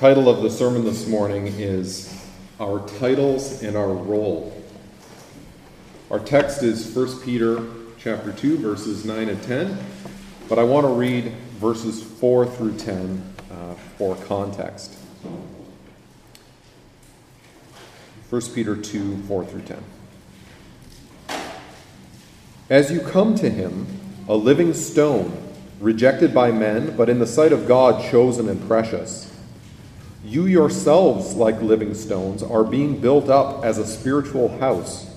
[0.00, 2.24] title of the sermon this morning is
[2.58, 4.50] Our Titles and Our Role.
[6.10, 7.62] Our text is 1 Peter
[7.98, 9.78] chapter 2 verses 9 and 10,
[10.48, 11.24] but I want to read
[11.58, 14.94] verses 4 through 10 uh, for context.
[18.30, 19.84] 1 Peter 2 4 through 10.
[22.70, 23.86] As you come to him,
[24.26, 29.29] a living stone, rejected by men, but in the sight of God chosen and precious.
[30.24, 35.10] You yourselves, like living stones, are being built up as a spiritual house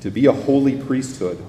[0.00, 1.44] to be a holy priesthood,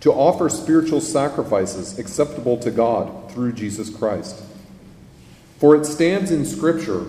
[0.00, 4.40] to offer spiritual sacrifices acceptable to God through Jesus Christ.
[5.58, 7.06] For it stands in Scripture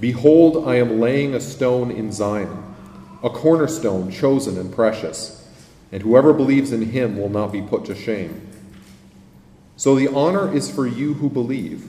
[0.00, 2.74] Behold, I am laying a stone in Zion,
[3.22, 5.44] a cornerstone chosen and precious,
[5.90, 8.48] and whoever believes in him will not be put to shame.
[9.76, 11.88] So the honor is for you who believe.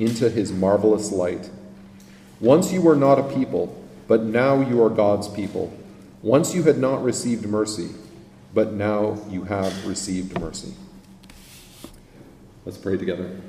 [0.00, 1.50] into his marvelous light.
[2.40, 3.76] Once you were not a people,
[4.08, 5.72] but now you are God's people.
[6.22, 7.90] Once you had not received mercy,
[8.52, 10.74] but now you have received mercy.
[12.64, 13.40] Let's pray together.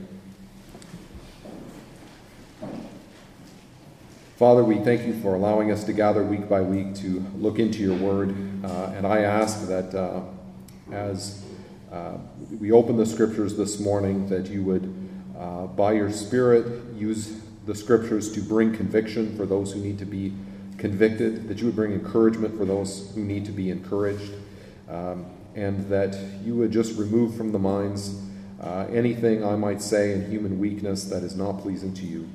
[4.38, 7.80] Father, we thank you for allowing us to gather week by week to look into
[7.80, 8.36] your word.
[8.66, 10.22] Uh, and I ask that uh,
[10.92, 11.44] as
[11.92, 12.18] uh,
[12.60, 15.01] we open the scriptures this morning, that you would,
[15.42, 20.06] uh, by your Spirit, use the scriptures to bring conviction for those who need to
[20.06, 20.34] be
[20.78, 24.34] convicted, that you would bring encouragement for those who need to be encouraged,
[24.88, 28.22] um, and that you would just remove from the minds
[28.62, 32.30] uh, anything I might say in human weakness that is not pleasing to you.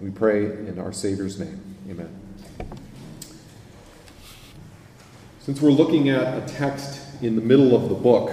[0.00, 1.60] We pray in our Savior's name.
[1.88, 2.08] Amen.
[5.38, 8.32] Since we're looking at a text in the middle of the book,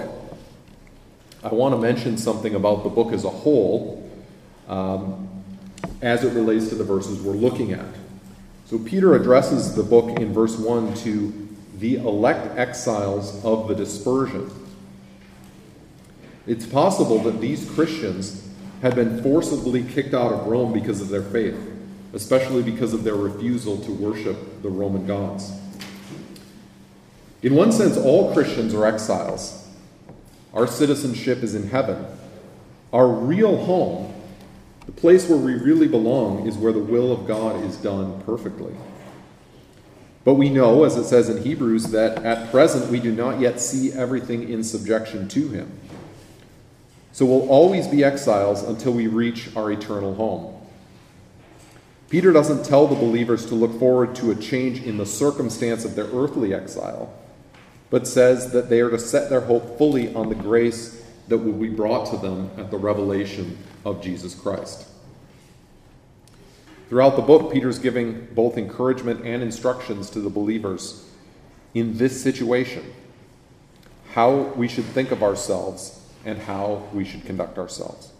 [1.42, 3.97] I want to mention something about the book as a whole
[4.68, 5.28] um,
[6.02, 7.86] as it relates to the verses we're looking at.
[8.66, 11.48] So, Peter addresses the book in verse 1 to
[11.78, 14.50] the elect exiles of the dispersion.
[16.46, 18.46] It's possible that these Christians
[18.82, 21.58] had been forcibly kicked out of Rome because of their faith,
[22.12, 25.52] especially because of their refusal to worship the Roman gods.
[27.42, 29.66] In one sense, all Christians are exiles.
[30.52, 32.04] Our citizenship is in heaven.
[32.92, 34.07] Our real home,
[34.88, 38.72] the place where we really belong, is where the will of God is done perfectly.
[40.24, 43.60] But we know, as it says in Hebrews, that at present we do not yet
[43.60, 45.70] see everything in subjection to Him.
[47.12, 50.56] So we'll always be exiles until we reach our eternal home.
[52.08, 55.96] Peter doesn't tell the believers to look forward to a change in the circumstance of
[55.96, 57.12] their earthly exile,
[57.90, 60.97] but says that they are to set their hope fully on the grace
[61.28, 64.88] that will be brought to them at the revelation of Jesus Christ.
[66.88, 71.06] Throughout the book, Peter's giving both encouragement and instructions to the believers
[71.74, 72.94] in this situation
[74.12, 78.10] how we should think of ourselves and how we should conduct ourselves.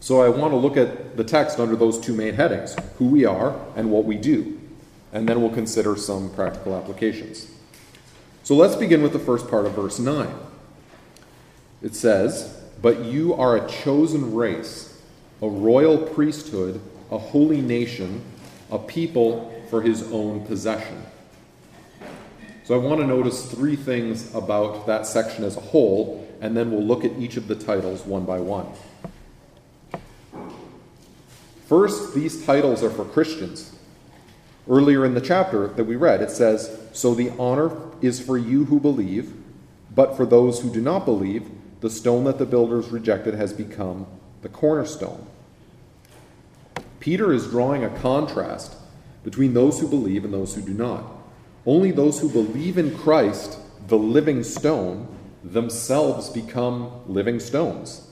[0.00, 3.26] So I want to look at the text under those two main headings who we
[3.26, 4.58] are and what we do.
[5.12, 7.50] And then we'll consider some practical applications.
[8.42, 10.28] So let's begin with the first part of verse 9.
[11.82, 15.02] It says, But you are a chosen race,
[15.42, 16.80] a royal priesthood,
[17.10, 18.22] a holy nation,
[18.70, 21.04] a people for his own possession.
[22.64, 26.70] So I want to notice three things about that section as a whole and then
[26.70, 28.66] we'll look at each of the titles one by one.
[31.66, 33.76] First, these titles are for Christians.
[34.68, 38.64] Earlier in the chapter that we read, it says, So the honor is for you
[38.64, 39.34] who believe,
[39.94, 41.48] but for those who do not believe,
[41.80, 44.06] the stone that the builders rejected has become
[44.42, 45.26] the cornerstone.
[46.98, 48.74] Peter is drawing a contrast
[49.24, 51.04] between those who believe and those who do not.
[51.66, 55.08] Only those who believe in Christ, the living stone,
[55.42, 58.06] themselves become living stones.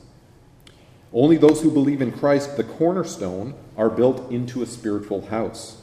[1.12, 5.82] Only those who believe in Christ, the cornerstone, are built into a spiritual house.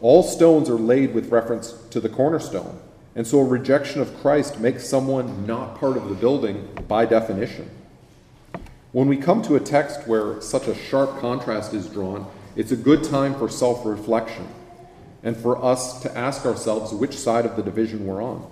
[0.00, 2.80] All stones are laid with reference to the cornerstone,
[3.16, 7.70] and so a rejection of Christ makes someone not part of the building by definition.
[8.92, 12.76] When we come to a text where such a sharp contrast is drawn, it's a
[12.76, 14.46] good time for self reflection
[15.22, 18.48] and for us to ask ourselves which side of the division we're on.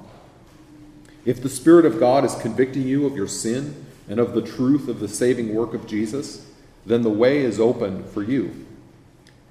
[1.26, 4.88] If the Spirit of God is convicting you of your sin and of the truth
[4.88, 6.46] of the saving work of Jesus,
[6.87, 8.66] then the way is open for you.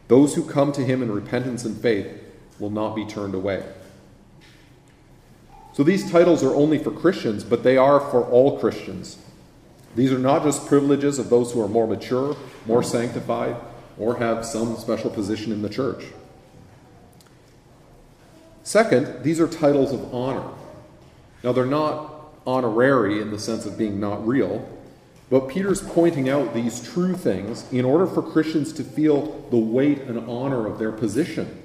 [0.07, 2.21] Those who come to Him in repentance and faith
[2.59, 3.63] will not be turned away.
[5.73, 9.17] So these titles are only for Christians, but they are for all Christians.
[9.95, 12.35] These are not just privileges of those who are more mature,
[12.65, 13.55] more sanctified,
[13.97, 16.05] or have some special position in the church.
[18.63, 20.47] Second, these are titles of honor.
[21.43, 24.67] Now, they're not honorary in the sense of being not real,
[25.29, 30.01] but Peter's pointing out these true things in order for Christians to feel the weight
[30.01, 31.62] and honor of their position.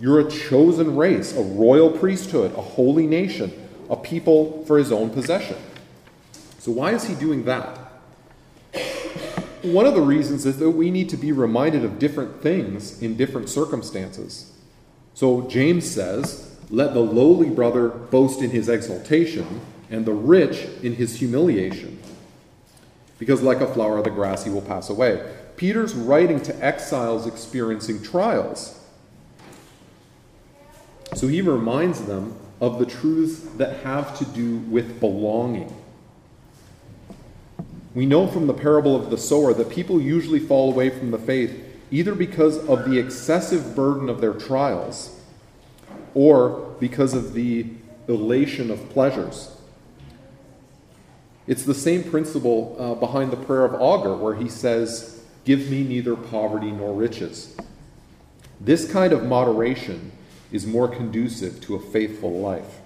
[0.00, 3.52] You're a chosen race, a royal priesthood, a holy nation,
[3.90, 5.56] a people for his own possession.
[6.58, 7.78] So, why is he doing that?
[9.62, 13.16] One of the reasons is that we need to be reminded of different things in
[13.16, 14.52] different circumstances.
[15.14, 19.60] So, James says, Let the lowly brother boast in his exaltation,
[19.90, 21.98] and the rich in his humiliation.
[23.18, 25.28] Because, like a flower of the grass, he will pass away.
[25.56, 28.77] Peter's writing to exiles experiencing trials.
[31.14, 35.74] So he reminds them of the truths that have to do with belonging.
[37.94, 41.18] We know from the parable of the sower that people usually fall away from the
[41.18, 45.18] faith either because of the excessive burden of their trials
[46.14, 47.66] or because of the
[48.06, 49.56] elation of pleasures.
[51.46, 55.82] It's the same principle uh, behind the prayer of Agur, where he says, Give me
[55.82, 57.56] neither poverty nor riches.
[58.60, 60.12] This kind of moderation
[60.52, 62.80] is more conducive to a faithful life.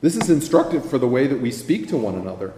[0.00, 2.54] This is instructive for the way that we speak to one another.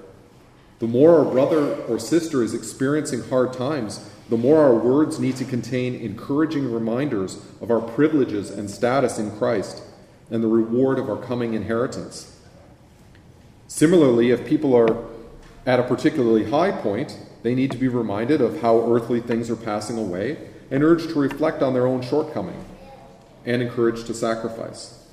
[0.78, 5.36] The more our brother or sister is experiencing hard times, the more our words need
[5.36, 9.82] to contain encouraging reminders of our privileges and status in Christ
[10.30, 12.36] and the reward of our coming inheritance.
[13.68, 15.04] Similarly, if people are
[15.66, 19.56] at a particularly high point, they need to be reminded of how earthly things are
[19.56, 20.36] passing away
[20.70, 22.64] and urged to reflect on their own shortcoming
[23.44, 25.06] and encouraged to sacrifice.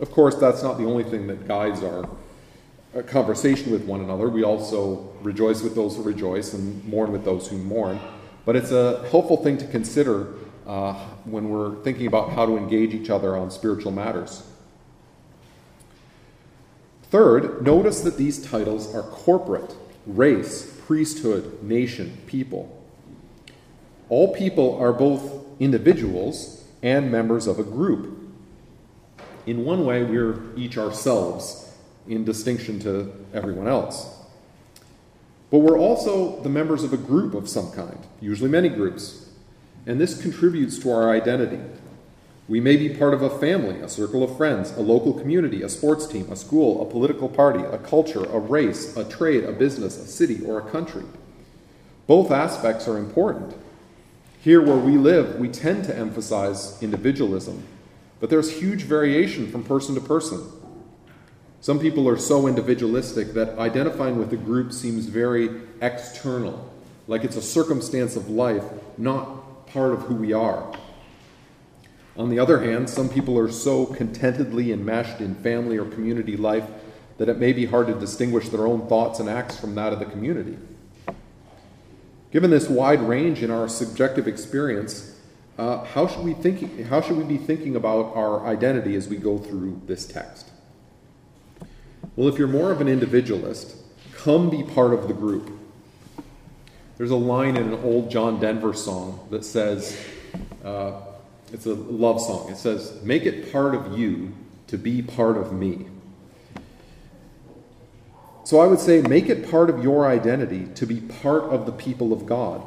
[0.00, 2.08] Of course, that's not the only thing that guides our
[3.06, 4.28] conversation with one another.
[4.28, 8.00] We also rejoice with those who rejoice and mourn with those who mourn.
[8.44, 10.34] But it's a helpful thing to consider
[10.66, 10.94] uh,
[11.24, 14.42] when we're thinking about how to engage each other on spiritual matters.
[17.10, 19.74] Third, notice that these titles are corporate
[20.06, 22.74] race, priesthood, nation, people.
[24.08, 28.16] All people are both individuals and members of a group.
[29.46, 31.72] In one way, we're each ourselves
[32.06, 34.14] in distinction to everyone else.
[35.50, 39.30] But we're also the members of a group of some kind, usually many groups,
[39.86, 41.60] and this contributes to our identity.
[42.48, 45.68] We may be part of a family, a circle of friends, a local community, a
[45.68, 49.98] sports team, a school, a political party, a culture, a race, a trade, a business,
[49.98, 51.04] a city, or a country.
[52.06, 53.54] Both aspects are important.
[54.40, 57.64] Here where we live, we tend to emphasize individualism,
[58.20, 60.40] but there's huge variation from person to person.
[61.60, 65.50] Some people are so individualistic that identifying with a group seems very
[65.82, 66.72] external,
[67.08, 68.62] like it's a circumstance of life,
[68.96, 70.72] not part of who we are.
[72.16, 76.64] On the other hand, some people are so contentedly enmeshed in family or community life
[77.18, 79.98] that it may be hard to distinguish their own thoughts and acts from that of
[79.98, 80.56] the community.
[82.30, 85.18] Given this wide range in our subjective experience,
[85.56, 89.16] uh, how, should we think, how should we be thinking about our identity as we
[89.16, 90.50] go through this text?
[92.16, 93.76] Well, if you're more of an individualist,
[94.14, 95.50] come be part of the group.
[96.96, 99.96] There's a line in an old John Denver song that says,
[100.64, 101.00] uh,
[101.52, 102.50] it's a love song.
[102.50, 104.32] It says, Make it part of you
[104.66, 105.87] to be part of me.
[108.48, 111.72] So I would say, make it part of your identity to be part of the
[111.72, 112.62] people of God.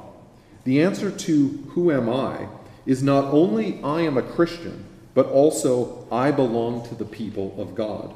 [0.63, 2.49] The answer to who am I
[2.85, 4.85] is not only I am a Christian,
[5.15, 8.13] but also I belong to the people of God.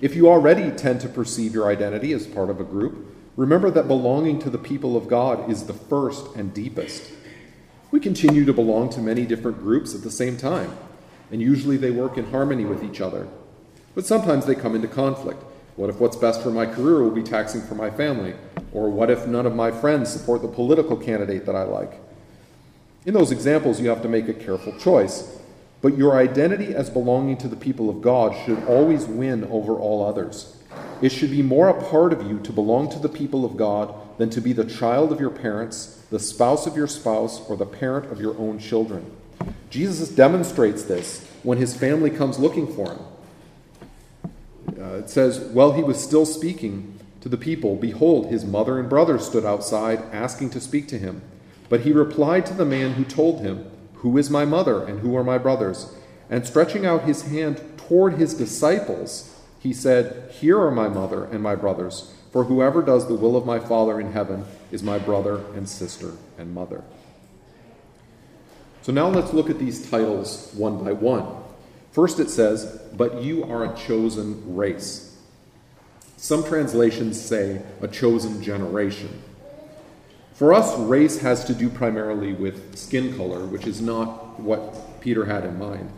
[0.00, 3.86] If you already tend to perceive your identity as part of a group, remember that
[3.86, 7.12] belonging to the people of God is the first and deepest.
[7.92, 10.76] We continue to belong to many different groups at the same time,
[11.30, 13.28] and usually they work in harmony with each other.
[13.94, 15.44] But sometimes they come into conflict.
[15.78, 18.34] What if what's best for my career will be taxing for my family?
[18.72, 22.00] Or what if none of my friends support the political candidate that I like?
[23.06, 25.38] In those examples, you have to make a careful choice
[25.80, 30.04] but your identity as belonging to the people of God should always win over all
[30.04, 30.56] others.
[31.00, 33.94] it should be more a part of you to belong to the people of God
[34.18, 37.64] than to be the child of your parents, the spouse of your spouse, or the
[37.64, 39.08] parent of your own children.
[39.70, 42.98] Jesus demonstrates this when his family comes looking for him.
[44.88, 48.88] Uh, it says, While he was still speaking to the people, behold, his mother and
[48.88, 51.22] brothers stood outside asking to speak to him.
[51.68, 55.16] But he replied to the man who told him, Who is my mother and who
[55.16, 55.94] are my brothers?
[56.30, 61.42] And stretching out his hand toward his disciples, he said, Here are my mother and
[61.42, 65.44] my brothers, for whoever does the will of my Father in heaven is my brother
[65.54, 66.84] and sister and mother.
[68.82, 71.26] So now let's look at these titles one by one.
[71.98, 75.16] First it says, But you are a chosen race.
[76.16, 79.20] Some translations say a chosen generation.
[80.32, 85.24] For us, race has to do primarily with skin color, which is not what Peter
[85.24, 85.90] had in mind.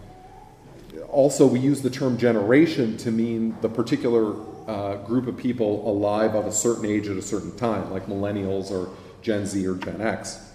[1.10, 6.34] Also, we use the term generation to mean the particular uh, group of people alive
[6.34, 8.88] of a certain age at a certain time, like millennials or
[9.20, 10.49] Gen Z or Gen X.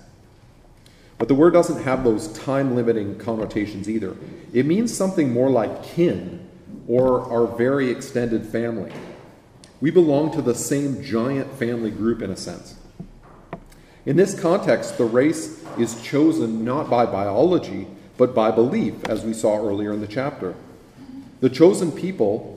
[1.17, 4.15] But the word doesn't have those time limiting connotations either.
[4.53, 6.47] It means something more like kin
[6.87, 8.91] or our very extended family.
[9.81, 12.75] We belong to the same giant family group in a sense.
[14.05, 19.33] In this context, the race is chosen not by biology, but by belief, as we
[19.33, 20.55] saw earlier in the chapter.
[21.41, 22.51] The chosen people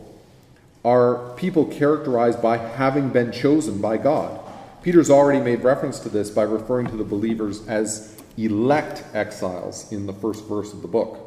[0.85, 4.41] are people characterized by having been chosen by God.
[4.83, 10.07] Peter's already made reference to this by referring to the believers as elect exiles in
[10.07, 11.25] the first verse of the book.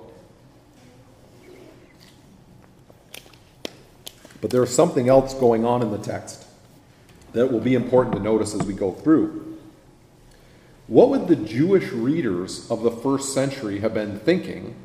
[4.40, 6.46] But there's something else going on in the text
[7.34, 9.58] that will be important to notice as we go through.
[10.88, 14.76] What would the Jewish readers of the first century have been thinking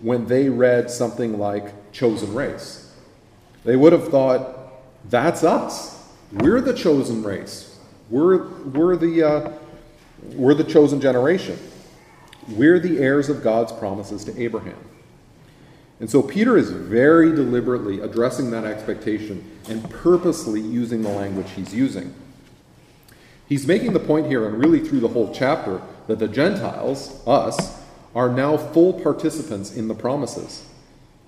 [0.00, 2.94] when they read something like chosen race?
[3.64, 4.56] They would have thought,
[5.10, 6.06] that's us.
[6.32, 7.78] We're the chosen race.
[8.10, 9.52] We're, we're, the, uh,
[10.34, 11.58] we're the chosen generation.
[12.48, 14.78] We're the heirs of God's promises to Abraham.
[16.00, 21.74] And so Peter is very deliberately addressing that expectation and purposely using the language he's
[21.74, 22.14] using.
[23.48, 27.82] He's making the point here, and really through the whole chapter, that the Gentiles, us,
[28.14, 30.64] are now full participants in the promises.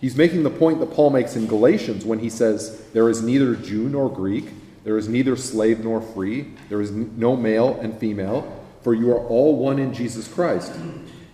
[0.00, 3.54] He's making the point that Paul makes in Galatians when he says, There is neither
[3.54, 4.50] Jew nor Greek,
[4.84, 9.26] there is neither slave nor free, there is no male and female, for you are
[9.26, 10.72] all one in Jesus Christ.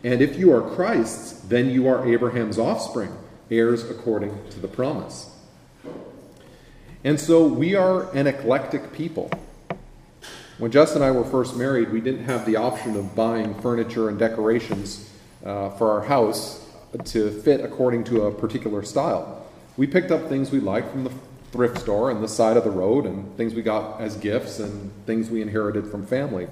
[0.04, 3.12] And if you are Christ's, then you are Abraham's offspring,
[3.50, 5.30] heirs according to the promise.
[7.04, 9.30] And so we are an eclectic people.
[10.58, 14.08] When Jess and I were first married, we didn't have the option of buying furniture
[14.08, 15.10] and decorations
[15.44, 16.66] uh, for our house
[17.04, 19.46] to fit according to a particular style.
[19.76, 21.12] We picked up things we liked from the
[21.52, 24.90] thrift store and the side of the road, and things we got as gifts and
[25.06, 26.48] things we inherited from family.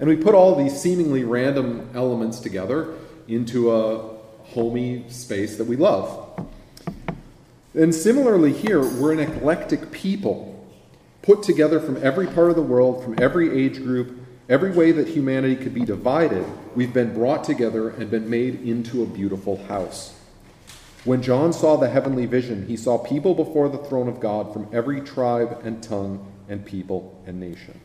[0.00, 2.94] And we put all these seemingly random elements together
[3.26, 6.48] into a homey space that we love.
[7.74, 10.66] And similarly, here, we're an eclectic people,
[11.22, 15.08] put together from every part of the world, from every age group, Every way that
[15.08, 16.42] humanity could be divided,
[16.74, 20.18] we've been brought together and been made into a beautiful house.
[21.04, 24.66] When John saw the heavenly vision, he saw people before the throne of God from
[24.72, 27.78] every tribe and tongue and people and nation.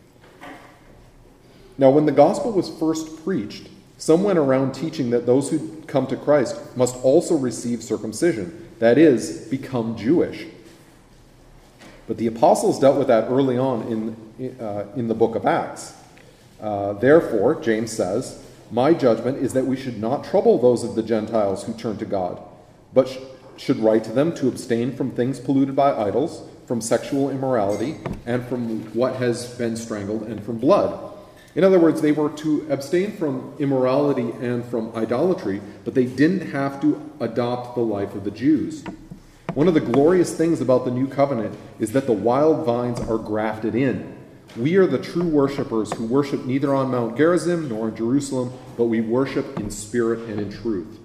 [1.78, 6.08] Now, when the gospel was first preached, some went around teaching that those who come
[6.08, 10.46] to Christ must also receive circumcision, that is, become Jewish.
[12.08, 15.96] But the apostles dealt with that early on in, uh, in the book of Acts.
[16.60, 21.04] Uh, therefore, James says, My judgment is that we should not trouble those of the
[21.04, 22.42] Gentiles who turn to God,
[22.94, 23.18] but sh-
[23.58, 28.46] should write to them to abstain from things polluted by idols, from sexual immorality, and
[28.48, 31.13] from what has been strangled, and from blood.
[31.56, 36.52] In other words, they were to abstain from immorality and from idolatry, but they didn't
[36.52, 38.84] have to adopt the life of the Jews.
[39.54, 43.20] One of the glorious things about the new covenant is that the wild vines are
[43.20, 44.18] grafted in.
[44.58, 48.86] We are the true worshippers who worship neither on Mount Gerizim nor in Jerusalem, but
[48.86, 51.00] we worship in spirit and in truth.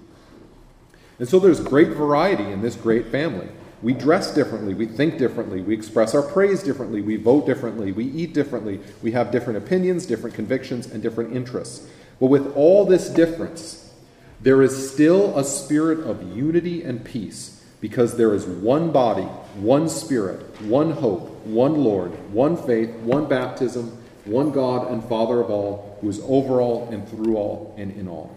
[1.19, 3.49] And so there's great variety in this great family.
[3.81, 8.05] We dress differently, we think differently, we express our praise differently, we vote differently, we
[8.05, 11.87] eat differently, we have different opinions, different convictions, and different interests.
[12.19, 13.93] But with all this difference,
[14.41, 19.23] there is still a spirit of unity and peace because there is one body,
[19.55, 25.49] one spirit, one hope, one Lord, one faith, one baptism, one God and Father of
[25.49, 28.35] all, who is over all and through all and in all.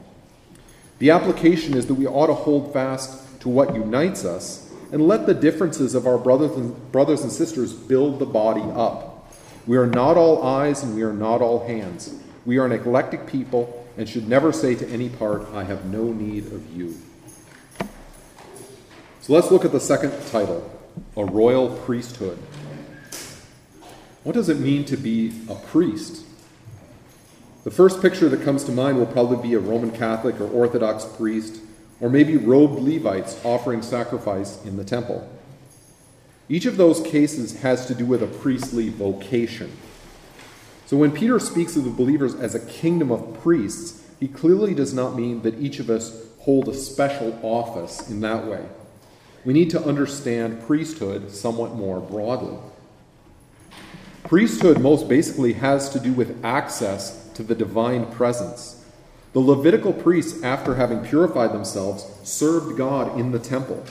[1.01, 5.27] The application is that we ought to hold fast to what unites us and let
[5.27, 9.33] the differences of our brothers and, brothers and sisters build the body up.
[9.67, 12.15] We are not all eyes and we are not all hands.
[12.45, 16.05] We are an eclectic people and should never say to any part, I have no
[16.13, 16.97] need of you.
[19.23, 20.69] So let's look at the second title
[21.17, 22.39] a royal priesthood.
[24.25, 26.25] What does it mean to be a priest?
[27.65, 31.05] The first picture that comes to mind will probably be a Roman Catholic or Orthodox
[31.05, 31.61] priest,
[32.03, 35.27] or maybe robed Levites offering sacrifice in the temple.
[36.49, 39.71] Each of those cases has to do with a priestly vocation.
[40.85, 44.93] So when Peter speaks of the believers as a kingdom of priests, he clearly does
[44.93, 48.67] not mean that each of us hold a special office in that way.
[49.45, 52.59] We need to understand priesthood somewhat more broadly.
[54.25, 58.82] Priesthood most basically has to do with access to the divine presence.
[59.33, 63.83] The Levitical priests, after having purified themselves, served God in the temple.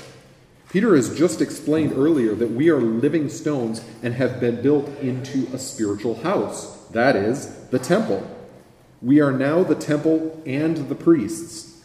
[0.70, 5.48] Peter has just explained earlier that we are living stones and have been built into
[5.54, 8.26] a spiritual house, that is, the temple.
[9.02, 11.84] We are now the temple and the priests.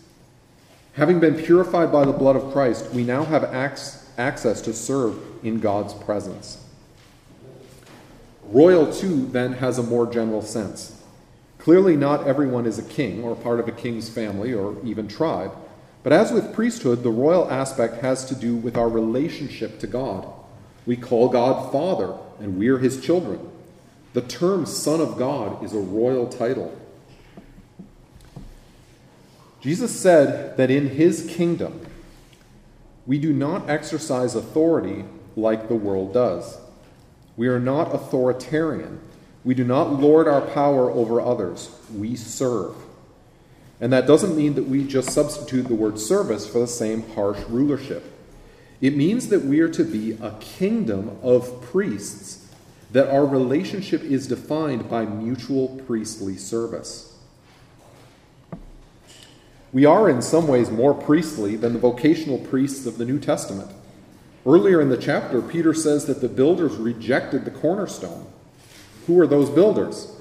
[0.92, 5.60] Having been purified by the blood of Christ, we now have access to serve in
[5.60, 6.62] God's presence.
[8.44, 10.95] Royal, too, then has a more general sense.
[11.66, 15.50] Clearly, not everyone is a king or part of a king's family or even tribe.
[16.04, 20.28] But as with priesthood, the royal aspect has to do with our relationship to God.
[20.86, 23.50] We call God Father, and we're his children.
[24.12, 26.72] The term Son of God is a royal title.
[29.60, 31.84] Jesus said that in his kingdom,
[33.06, 35.04] we do not exercise authority
[35.34, 36.58] like the world does.
[37.36, 39.00] We are not authoritarian.
[39.46, 41.70] We do not lord our power over others.
[41.94, 42.74] We serve.
[43.80, 47.38] And that doesn't mean that we just substitute the word service for the same harsh
[47.48, 48.12] rulership.
[48.80, 52.52] It means that we are to be a kingdom of priests,
[52.90, 57.16] that our relationship is defined by mutual priestly service.
[59.72, 63.70] We are, in some ways, more priestly than the vocational priests of the New Testament.
[64.44, 68.26] Earlier in the chapter, Peter says that the builders rejected the cornerstone.
[69.06, 70.12] Who are those builders?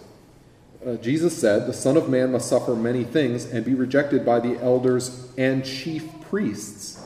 [0.86, 4.40] Uh, Jesus said, The Son of Man must suffer many things and be rejected by
[4.40, 7.04] the elders and chief priests.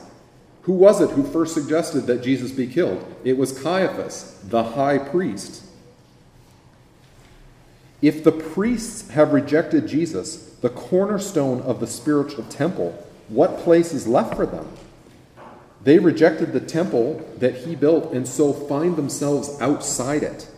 [0.64, 3.04] Who was it who first suggested that Jesus be killed?
[3.24, 5.64] It was Caiaphas, the high priest.
[8.02, 12.92] If the priests have rejected Jesus, the cornerstone of the spiritual temple,
[13.30, 14.68] what place is left for them?
[15.84, 20.50] They rejected the temple that he built and so find themselves outside it.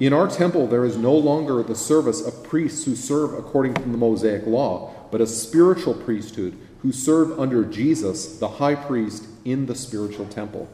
[0.00, 3.82] In our temple, there is no longer the service of priests who serve according to
[3.82, 9.66] the Mosaic law, but a spiritual priesthood who serve under Jesus, the high priest, in
[9.66, 10.68] the spiritual temple.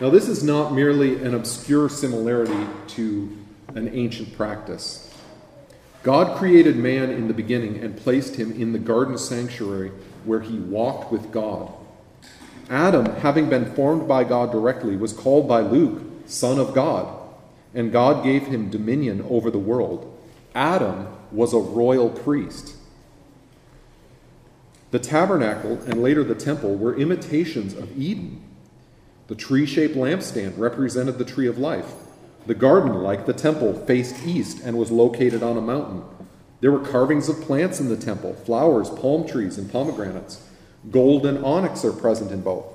[0.00, 3.36] Now, this is not merely an obscure similarity to
[3.74, 5.12] an ancient practice.
[6.04, 9.90] God created man in the beginning and placed him in the garden sanctuary
[10.24, 11.72] where he walked with God.
[12.70, 17.23] Adam, having been formed by God directly, was called by Luke Son of God,
[17.74, 20.10] and God gave him dominion over the world.
[20.54, 22.76] Adam was a royal priest.
[24.92, 28.40] The tabernacle and later the temple were imitations of Eden.
[29.26, 31.92] The tree shaped lampstand represented the tree of life.
[32.46, 36.04] The garden, like the temple, faced east and was located on a mountain.
[36.60, 40.46] There were carvings of plants in the temple flowers, palm trees, and pomegranates.
[40.90, 42.66] Gold and onyx are present in both.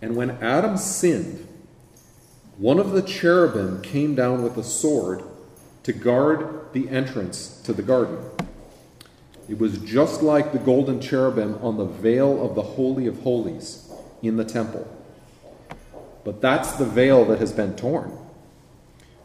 [0.00, 1.48] And when Adam sinned,
[2.58, 5.22] one of the cherubim came down with a sword
[5.82, 8.18] to guard the entrance to the garden.
[9.48, 13.92] It was just like the golden cherubim on the veil of the Holy of Holies
[14.22, 14.88] in the temple.
[16.24, 18.16] But that's the veil that has been torn.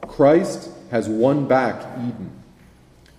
[0.01, 2.31] Christ has won back Eden.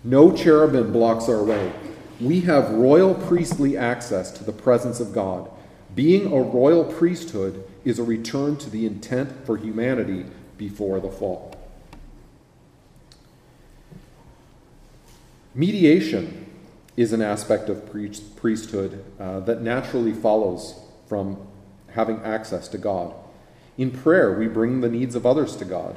[0.05, 1.73] No cherubim blocks our way.
[2.21, 5.51] We have royal priestly access to the presence of God.
[5.95, 11.55] Being a royal priesthood is a return to the intent for humanity before the fall.
[15.55, 16.47] Mediation
[16.97, 17.91] is an aspect of
[18.37, 21.37] priesthood uh, that naturally follows from
[21.91, 23.15] having access to God.
[23.77, 25.97] In prayer, we bring the needs of others to God.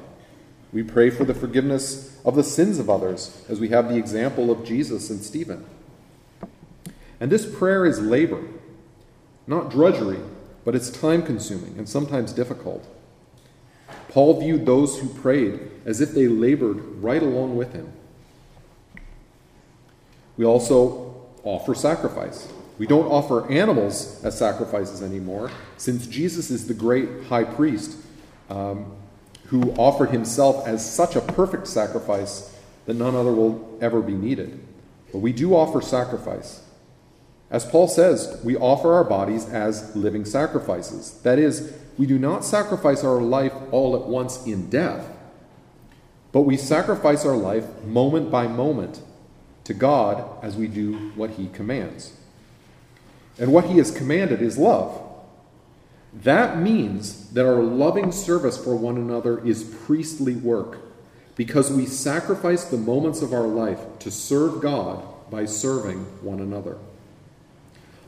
[0.73, 4.51] We pray for the forgiveness of the sins of others, as we have the example
[4.51, 5.65] of Jesus and Stephen.
[7.19, 8.43] And this prayer is labor,
[9.47, 10.19] not drudgery,
[10.65, 12.85] but it's time consuming and sometimes difficult.
[14.09, 17.93] Paul viewed those who prayed as if they labored right along with him.
[20.37, 22.51] We also offer sacrifice.
[22.77, 27.97] We don't offer animals as sacrifices anymore, since Jesus is the great high priest
[28.49, 28.91] um,
[29.45, 32.53] who offered himself as such a perfect sacrifice
[32.85, 34.59] that none other will ever be needed.
[35.11, 36.64] But we do offer sacrifice.
[37.55, 41.21] As Paul says, we offer our bodies as living sacrifices.
[41.21, 45.07] That is, we do not sacrifice our life all at once in death,
[46.33, 48.99] but we sacrifice our life moment by moment
[49.63, 52.11] to God as we do what He commands.
[53.39, 55.01] And what He has commanded is love.
[56.11, 60.79] That means that our loving service for one another is priestly work
[61.37, 66.77] because we sacrifice the moments of our life to serve God by serving one another.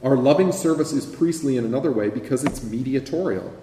[0.03, 3.53] Our loving service is priestly in another way because it's mediatorial.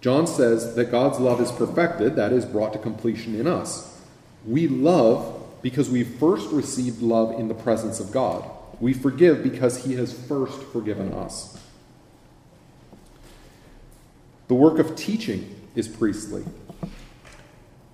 [0.00, 4.02] John says that God's love is perfected, that is, brought to completion in us.
[4.46, 8.44] We love because we first received love in the presence of God.
[8.80, 11.58] We forgive because He has first forgiven us.
[14.48, 16.44] The work of teaching is priestly.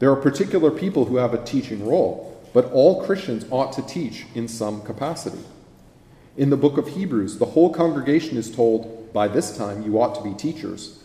[0.00, 4.26] There are particular people who have a teaching role, but all Christians ought to teach
[4.34, 5.44] in some capacity.
[6.36, 10.14] In the book of Hebrews, the whole congregation is told, by this time you ought
[10.14, 11.02] to be teachers.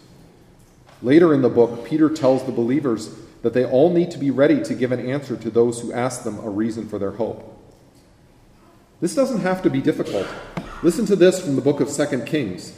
[1.02, 4.64] Later in the book, Peter tells the believers that they all need to be ready
[4.64, 7.52] to give an answer to those who ask them a reason for their hope.
[9.02, 10.28] This doesn't have to be difficult.
[10.82, 12.74] Listen to this from the book of 2 Kings.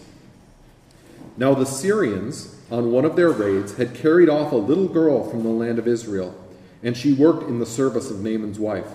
[1.38, 5.44] Now the Syrians, on one of their raids, had carried off a little girl from
[5.44, 6.34] the land of Israel,
[6.82, 8.88] and she worked in the service of Naaman's wife.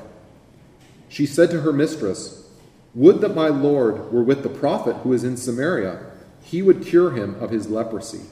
[1.08, 2.41] She said to her mistress,
[2.94, 6.04] Would that my Lord were with the prophet who is in Samaria,
[6.42, 8.22] he would cure him of his leprosy.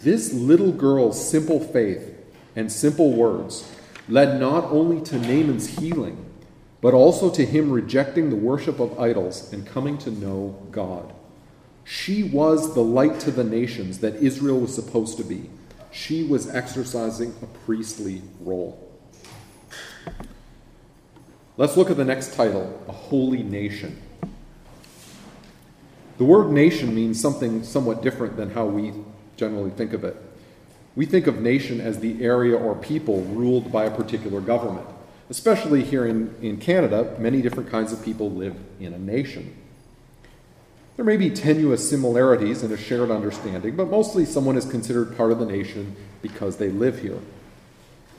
[0.00, 2.16] This little girl's simple faith
[2.56, 3.70] and simple words
[4.08, 6.24] led not only to Naaman's healing,
[6.80, 11.12] but also to him rejecting the worship of idols and coming to know God.
[11.84, 15.50] She was the light to the nations that Israel was supposed to be.
[15.92, 18.90] She was exercising a priestly role.
[21.58, 24.00] Let's look at the next title A Holy Nation.
[26.16, 28.94] The word nation means something somewhat different than how we
[29.36, 30.16] generally think of it.
[30.96, 34.86] We think of nation as the area or people ruled by a particular government.
[35.28, 39.54] Especially here in, in Canada, many different kinds of people live in a nation.
[40.96, 45.32] There may be tenuous similarities and a shared understanding, but mostly someone is considered part
[45.32, 47.18] of the nation because they live here.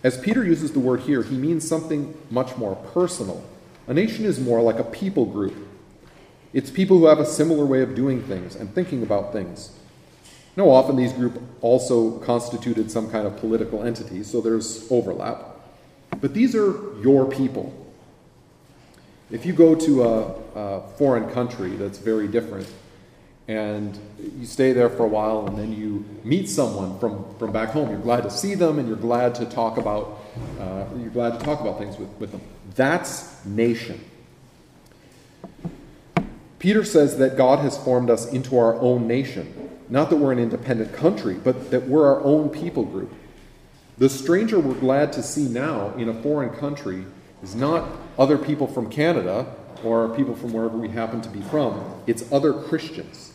[0.04, 3.44] As Peter uses the word here, he means something much more personal.
[3.88, 5.56] A nation is more like a people group.
[6.52, 9.72] It's people who have a similar way of doing things and thinking about things.
[10.56, 15.46] Now, often these groups also constituted some kind of political entity, so there's overlap.
[16.22, 17.74] But these are your people.
[19.32, 22.68] If you go to a, a, foreign country that's very different,
[23.48, 23.98] and
[24.40, 27.90] you stay there for a while, and then you meet someone from, from back home,
[27.90, 30.20] you're glad to see them, and you're glad to talk about
[30.60, 32.42] uh, you're glad to talk about things with, with them.
[32.76, 34.04] That's nation.
[36.58, 39.70] Peter says that God has formed us into our own nation.
[39.90, 43.14] Not that we're an independent country, but that we're our own people group.
[43.98, 47.06] The stranger we're glad to see now in a foreign country
[47.44, 49.54] is not other people from Canada
[49.84, 53.33] or people from wherever we happen to be from, it's other Christians.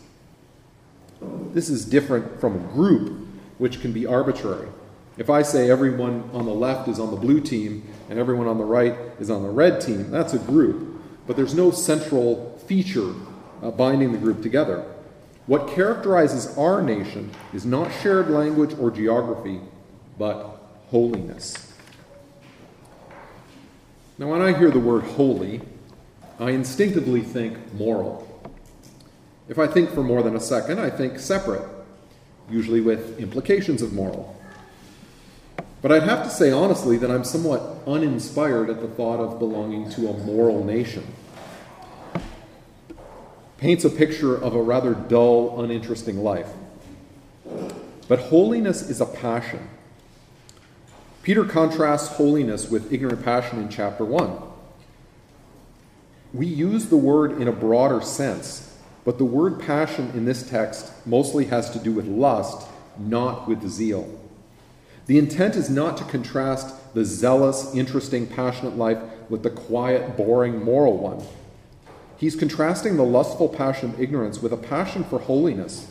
[1.52, 3.26] This is different from a group,
[3.58, 4.68] which can be arbitrary.
[5.16, 8.58] If I say everyone on the left is on the blue team and everyone on
[8.58, 13.12] the right is on the red team, that's a group, but there's no central feature
[13.62, 14.84] uh, binding the group together.
[15.46, 19.60] What characterizes our nation is not shared language or geography,
[20.18, 21.72] but holiness.
[24.18, 25.62] Now, when I hear the word holy,
[26.38, 28.27] I instinctively think moral.
[29.48, 31.62] If I think for more than a second, I think separate,
[32.50, 34.36] usually with implications of moral.
[35.80, 39.90] But I'd have to say honestly that I'm somewhat uninspired at the thought of belonging
[39.90, 41.06] to a moral nation.
[43.56, 46.48] Paints a picture of a rather dull, uninteresting life.
[48.06, 49.68] But holiness is a passion
[51.28, 54.32] Peter contrasts holiness with ignorant passion in chapter 1.
[56.32, 58.77] We use the word in a broader sense,
[59.08, 62.68] but the word passion in this text mostly has to do with lust,
[62.98, 64.06] not with zeal.
[65.06, 68.98] The intent is not to contrast the zealous, interesting, passionate life
[69.30, 71.22] with the quiet, boring, moral one.
[72.18, 75.90] He's contrasting the lustful passion of ignorance with a passion for holiness.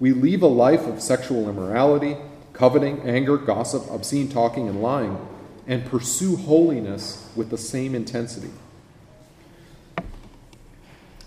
[0.00, 2.16] We leave a life of sexual immorality,
[2.54, 5.16] coveting, anger, gossip, obscene talking, and lying,
[5.68, 8.50] and pursue holiness with the same intensity.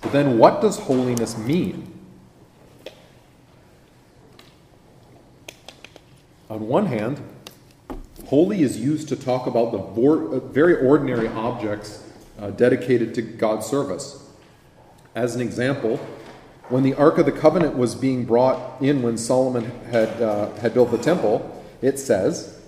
[0.10, 1.88] Then, what does holiness mean?
[6.50, 7.22] On one hand,
[8.26, 12.04] holy is used to talk about the uh, very ordinary objects
[12.40, 14.28] uh, dedicated to God's service.
[15.16, 15.98] As an example,
[16.68, 20.74] when the Ark of the Covenant was being brought in when Solomon had, uh, had
[20.74, 22.60] built the temple, it says,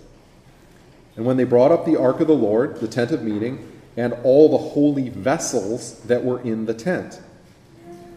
[1.15, 4.13] And when they brought up the Ark of the Lord, the tent of meeting, and
[4.23, 7.19] all the holy vessels that were in the tent.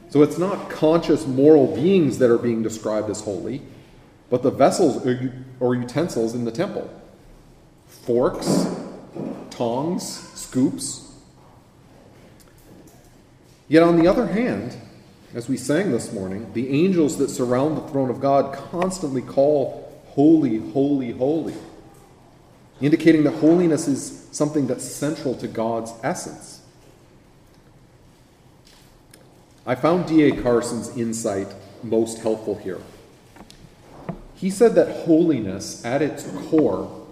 [0.09, 3.63] So it's not conscious moral beings that are being described as holy,
[4.31, 5.07] but the vessels
[5.61, 6.91] or utensils in the temple
[7.87, 8.67] forks,
[9.51, 11.13] tongs, scoops.
[13.69, 14.77] Yet on the other hand,
[15.35, 19.83] as we sang this morning, the angels that surround the throne of God constantly call,
[20.09, 21.55] Holy, holy, holy,
[22.81, 26.61] indicating that holiness is something that's central to God's essence.
[29.67, 30.43] I found D.A.
[30.43, 31.49] Carson's insight
[31.83, 32.81] most helpful here.
[34.35, 37.07] He said that holiness, at its core,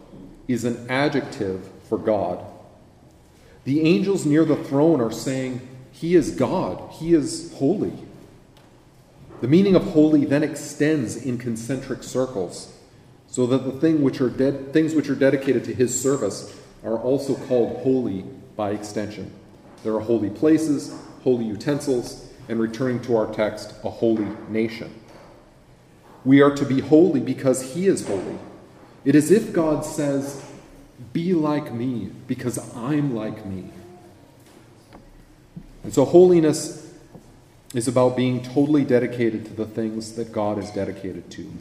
[0.46, 2.44] is an adjective for God.
[3.64, 7.94] The angels near the throne are saying, He is God, He is holy.
[9.40, 12.72] The meaning of holy then extends in concentric circles,
[13.26, 16.98] so that the thing which are de- things which are dedicated to his service are
[16.98, 18.24] also called holy
[18.56, 19.30] by extension.
[19.82, 24.92] There are holy places, holy utensils, and returning to our text, a holy nation.
[26.24, 28.38] We are to be holy because he is holy.
[29.04, 30.44] It is if God says,
[31.12, 33.70] Be like me because I'm like me.
[35.82, 36.92] And so holiness
[37.74, 41.52] is about being totally dedicated to the things that God is dedicated to.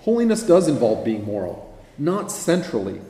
[0.00, 3.00] Holiness does involve being moral, not centrally,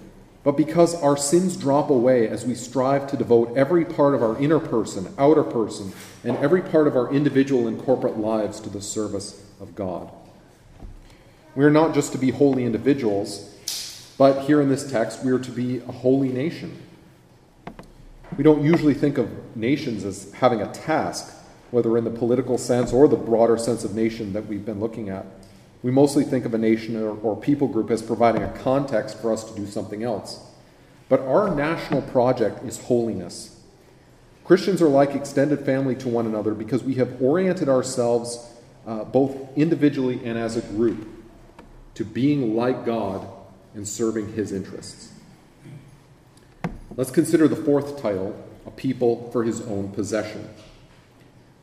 [0.45, 4.37] but because our sins drop away as we strive to devote every part of our
[4.41, 5.93] inner person, outer person,
[6.25, 10.11] and every part of our individual and corporate lives to the service of God.
[11.55, 13.55] We are not just to be holy individuals,
[14.19, 16.81] but here in this text, we are to be a holy nation.
[18.37, 21.35] We don't usually think of nations as having a task,
[21.71, 25.09] whether in the political sense or the broader sense of nation that we've been looking
[25.09, 25.27] at.
[25.83, 29.33] We mostly think of a nation or, or, people group as providing a context for
[29.33, 30.41] us to do something else.
[31.09, 33.61] But our national project is holiness.
[34.45, 38.49] Christians are like extended family to one another because we have oriented ourselves
[38.87, 41.09] uh, both individually and as a group
[41.95, 43.27] to being like God
[43.75, 45.13] and serving his interests.
[46.97, 50.49] Let's consider the fourth title a people for his own possession.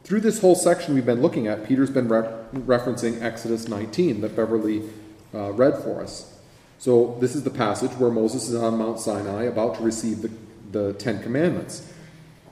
[0.10, 4.36] Through this whole section we've been looking at, Peter's been re- referencing Exodus 19 that
[4.36, 4.90] Beverly
[5.36, 6.36] uh, read for us.
[6.80, 10.32] So, this is the passage where Moses is on Mount Sinai about to receive the,
[10.72, 11.94] the Ten Commandments.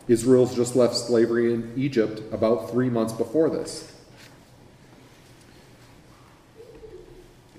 [0.08, 3.92] Israel's just left slavery in Egypt about three months before this.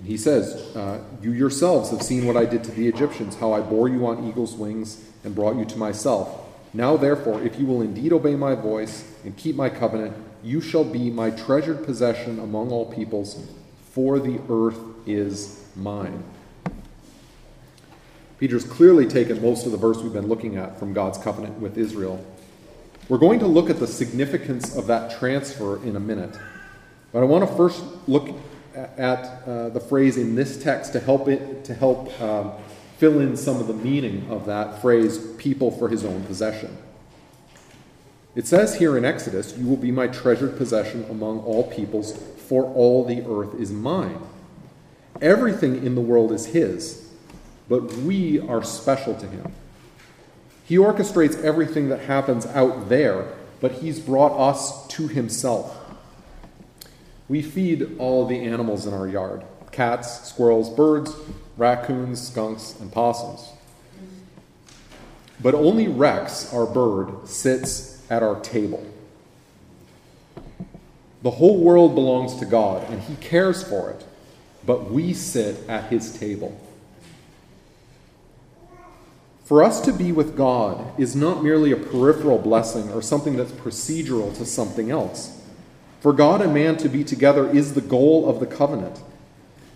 [0.05, 3.63] He says, uh, You yourselves have seen what I did to the Egyptians, how I
[3.63, 6.45] bore you on eagle's wings and brought you to myself.
[6.73, 10.85] Now, therefore, if you will indeed obey my voice and keep my covenant, you shall
[10.85, 13.47] be my treasured possession among all peoples,
[13.91, 16.25] for the earth is mine.
[18.39, 21.77] Peter's clearly taken most of the verse we've been looking at from God's covenant with
[21.77, 22.25] Israel.
[23.11, 26.35] We're going to look at the significance of that transfer in a minute.
[27.13, 28.31] But I want to first look
[28.75, 32.53] at uh, the phrase in this text to help it to help um,
[32.97, 36.75] fill in some of the meaning of that phrase, people for his own possession.
[38.35, 42.13] It says here in Exodus, You will be my treasured possession among all peoples,
[42.49, 44.21] for all the earth is mine.
[45.21, 47.09] Everything in the world is his,
[47.69, 49.53] but we are special to him.
[50.65, 53.27] He orchestrates everything that happens out there,
[53.61, 55.75] but he's brought us to himself.
[57.29, 61.15] We feed all the animals in our yard cats, squirrels, birds,
[61.57, 63.53] raccoons, skunks, and possums.
[65.41, 68.85] But only Rex, our bird, sits at our table.
[71.23, 74.05] The whole world belongs to God, and He cares for it,
[74.65, 76.59] but we sit at His table.
[79.45, 83.51] For us to be with God is not merely a peripheral blessing or something that's
[83.51, 85.41] procedural to something else.
[86.01, 89.01] For God and man to be together is the goal of the covenant.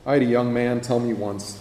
[0.05, 1.59] I had a young man tell me once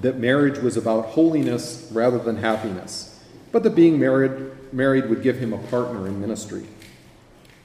[0.00, 5.38] that marriage was about holiness rather than happiness, but that being married, married would give
[5.38, 6.66] him a partner in ministry.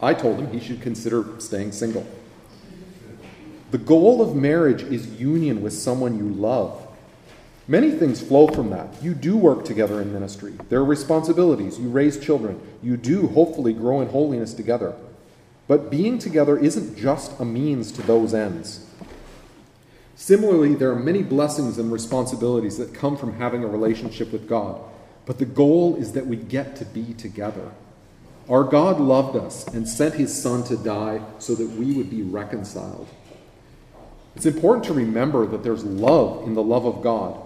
[0.01, 2.05] I told him he should consider staying single.
[3.71, 6.87] The goal of marriage is union with someone you love.
[7.67, 9.01] Many things flow from that.
[9.01, 10.53] You do work together in ministry.
[10.69, 11.79] There are responsibilities.
[11.79, 12.59] You raise children.
[12.83, 14.93] You do hopefully grow in holiness together.
[15.67, 18.85] But being together isn't just a means to those ends.
[20.15, 24.81] Similarly, there are many blessings and responsibilities that come from having a relationship with God.
[25.25, 27.71] But the goal is that we get to be together.
[28.49, 32.23] Our God loved us and sent his Son to die so that we would be
[32.23, 33.07] reconciled.
[34.35, 37.39] It's important to remember that there's love in the love of God.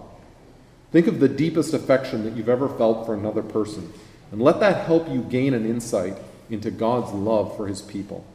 [0.92, 3.94] Think of the deepest affection that you've ever felt for another person,
[4.32, 6.18] and let that help you gain an insight
[6.50, 8.26] into God's love for his people.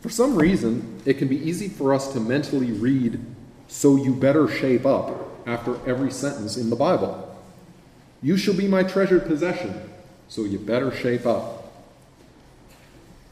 [0.00, 3.20] For some reason, it can be easy for us to mentally read,
[3.66, 7.35] so you better shape up, after every sentence in the Bible.
[8.26, 9.88] You shall be my treasured possession,
[10.26, 11.72] so you better shape up.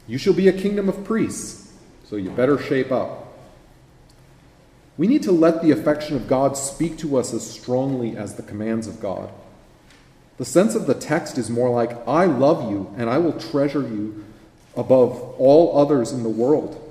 [0.07, 1.73] You shall be a kingdom of priests,
[2.05, 3.27] so you better shape up.
[4.95, 8.43] We need to let the affection of God speak to us as strongly as the
[8.43, 9.31] commands of God.
[10.37, 13.81] The sense of the text is more like, I love you and I will treasure
[13.81, 14.23] you
[14.77, 16.81] above all others in the world.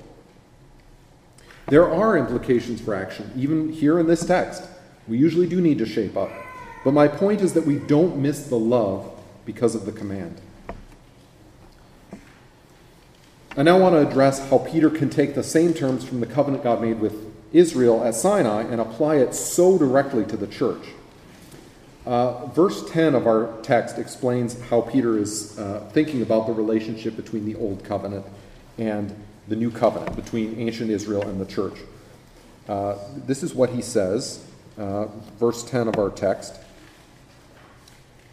[1.69, 4.61] There are implications for action, even here in this text.
[5.07, 6.44] We usually do need to shape up.
[6.85, 9.11] But my point is that we don't miss the love
[9.43, 10.39] because of the command.
[13.57, 16.63] I now want to address how Peter can take the same terms from the covenant
[16.63, 17.15] God made with
[17.51, 20.85] Israel at Sinai and apply it so directly to the church.
[22.05, 27.15] Uh, verse 10 of our text explains how Peter is uh, thinking about the relationship
[27.15, 28.27] between the Old Covenant
[28.77, 29.11] and
[29.47, 31.79] the New Covenant, between ancient Israel and the church.
[32.69, 32.95] Uh,
[33.25, 34.45] this is what he says,
[34.77, 35.05] uh,
[35.39, 36.59] verse 10 of our text.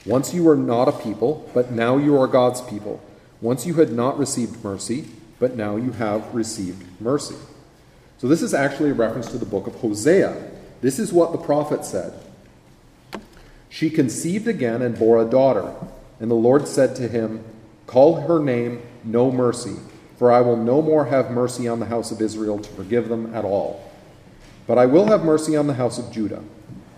[0.05, 3.01] Once you were not a people, but now you are God's people.
[3.41, 5.05] Once you had not received mercy,
[5.39, 7.37] but now you have received mercy.
[8.19, 10.51] So, this is actually a reference to the book of Hosea.
[10.81, 12.13] This is what the prophet said
[13.69, 15.75] She conceived again and bore a daughter.
[16.21, 17.45] And the Lord said to him,
[17.89, 19.75] Call her name No Mercy,
[20.17, 23.35] for I will no more have mercy on the house of Israel to forgive them
[23.35, 23.91] at all.
[24.69, 26.45] But I will have mercy on the house of Judah,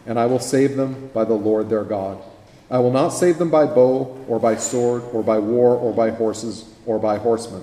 [0.05, 2.23] and I will save them by the Lord their God.
[2.71, 6.11] I will not save them by bow, or by sword, or by war, or by
[6.11, 7.63] horses, or by horsemen.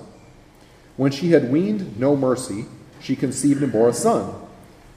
[0.96, 2.66] When she had weaned no mercy,
[3.00, 4.34] she conceived and bore a son.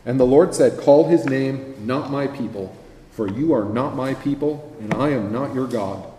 [0.06, 2.76] And the Lord said, Call his name not my people,
[3.12, 6.12] for you are not my people, and I am not your God.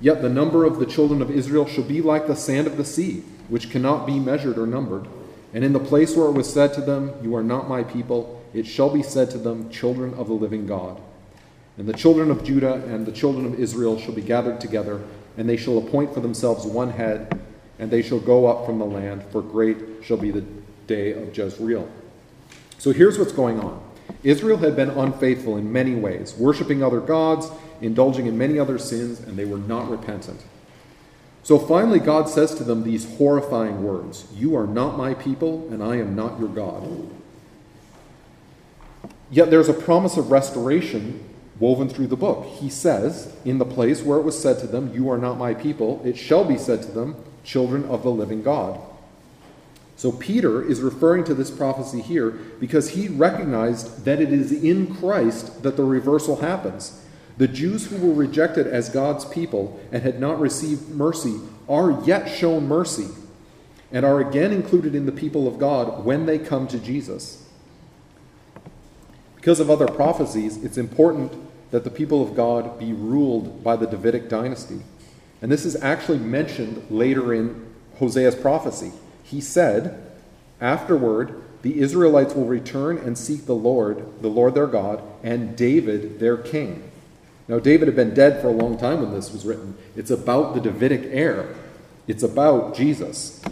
[0.00, 2.84] Yet the number of the children of Israel shall be like the sand of the
[2.84, 5.06] sea, which cannot be measured or numbered.
[5.54, 8.42] And in the place where it was said to them, You are not my people,
[8.52, 11.00] it shall be said to them, Children of the living God.
[11.78, 15.00] And the children of Judah and the children of Israel shall be gathered together,
[15.36, 17.40] and they shall appoint for themselves one head,
[17.78, 20.44] and they shall go up from the land, for great shall be the
[20.86, 21.88] day of Jezreel.
[22.78, 23.82] So here's what's going on
[24.22, 27.48] Israel had been unfaithful in many ways, worshiping other gods,
[27.80, 30.42] indulging in many other sins, and they were not repentant.
[31.42, 35.82] So finally, God says to them these horrifying words You are not my people, and
[35.82, 37.10] I am not your God.
[39.30, 41.31] Yet there's a promise of restoration
[41.62, 42.44] woven through the book.
[42.44, 45.54] He says, In the place where it was said to them, You are not my
[45.54, 48.80] people, it shall be said to them, Children of the living God.
[49.94, 54.96] So Peter is referring to this prophecy here because he recognized that it is in
[54.96, 57.00] Christ that the reversal happens.
[57.38, 62.28] The Jews who were rejected as God's people and had not received mercy are yet
[62.28, 63.06] shown mercy
[63.92, 67.48] and are again included in the people of God when they come to Jesus.
[69.36, 71.32] Because of other prophecies, it's important
[71.72, 74.82] that the people of God be ruled by the Davidic dynasty.
[75.40, 78.92] And this is actually mentioned later in Hosea's prophecy.
[79.24, 80.12] He said,
[80.60, 86.20] Afterward, the Israelites will return and seek the Lord, the Lord their God, and David
[86.20, 86.90] their king.
[87.48, 89.76] Now, David had been dead for a long time when this was written.
[89.96, 91.54] It's about the Davidic heir,
[92.06, 93.42] it's about Jesus.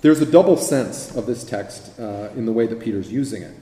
[0.00, 3.54] There's a double sense of this text uh, in the way that Peter's using it.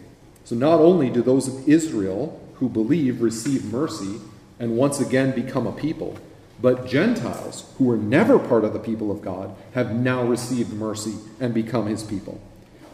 [0.44, 4.20] So, not only do those of Israel who believe receive mercy
[4.58, 6.18] and once again become a people,
[6.60, 11.14] but Gentiles, who were never part of the people of God, have now received mercy
[11.40, 12.40] and become his people.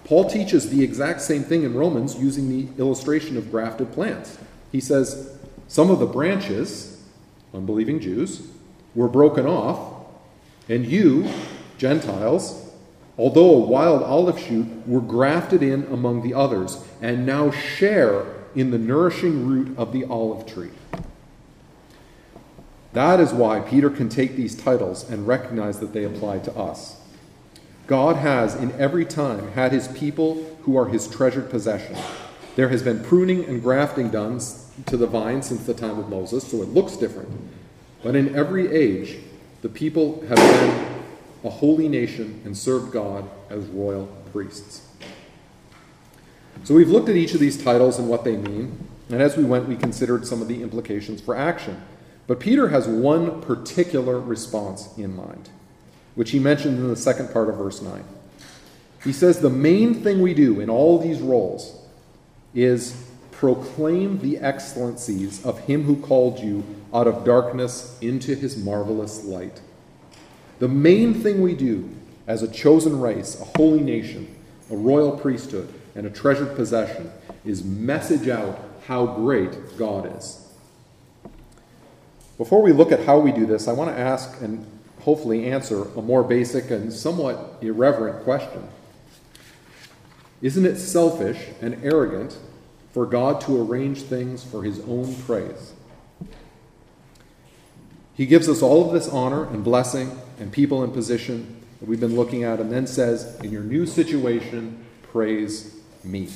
[0.05, 4.39] Paul teaches the exact same thing in Romans using the illustration of grafted plants.
[4.73, 5.37] He says,
[5.69, 7.03] Some of the branches,
[7.53, 8.49] unbelieving Jews,
[8.95, 10.07] were broken off,
[10.67, 11.31] and you,
[11.77, 12.68] Gentiles,
[13.19, 18.71] although a wild olive shoot, were grafted in among the others, and now share in
[18.71, 20.71] the nourishing root of the olive tree.
[22.93, 27.01] That is why Peter can take these titles and recognize that they apply to us.
[27.87, 31.97] God has, in every time, had his people who are his treasured possession.
[32.57, 34.41] There has been pruning and grafting done
[34.87, 37.29] to the vine since the time of Moses, so it looks different.
[38.03, 39.19] But in every age,
[39.63, 40.98] the people have been
[41.45, 44.87] a holy nation and served God as royal priests.
[46.65, 49.45] So we've looked at each of these titles and what they mean, and as we
[49.45, 51.81] went, we considered some of the implications for action.
[52.27, 55.49] But Peter has one particular response in mind,
[56.15, 58.05] which he mentioned in the second part of verse 9.
[59.05, 61.81] He says the main thing we do in all these roles
[62.55, 69.25] is proclaim the excellencies of him who called you out of darkness into his marvelous
[69.25, 69.61] light.
[70.59, 71.89] The main thing we do
[72.27, 74.35] as a chosen race, a holy nation,
[74.71, 77.11] a royal priesthood, and a treasured possession
[77.45, 80.47] is message out how great God is.
[82.37, 84.65] Before we look at how we do this, I want to ask and
[85.01, 88.69] hopefully answer a more basic and somewhat irreverent question.
[90.43, 92.39] Isn't it selfish and arrogant
[92.93, 95.73] for God to arrange things for his own praise?
[98.15, 102.01] He gives us all of this honor and blessing and people in position that we've
[102.01, 106.29] been looking at, and then says, In your new situation, praise me.